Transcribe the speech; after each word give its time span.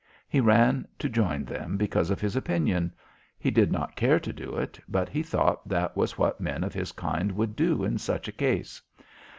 He 0.27 0.39
ran 0.39 0.87
to 0.97 1.07
join 1.07 1.45
them 1.45 1.77
because 1.77 2.09
of 2.09 2.19
his 2.19 2.35
opinion. 2.35 2.91
He 3.37 3.51
did 3.51 3.71
not 3.71 3.95
care 3.95 4.19
to 4.19 4.33
do 4.33 4.55
it, 4.55 4.79
but 4.89 5.09
he 5.09 5.21
thought 5.21 5.69
that 5.69 5.95
was 5.95 6.17
what 6.17 6.41
men 6.41 6.63
of 6.63 6.73
his 6.73 6.91
kind 6.91 7.31
would 7.33 7.55
do 7.55 7.83
in 7.83 7.99
such 7.99 8.27
a 8.27 8.31
case. 8.31 8.81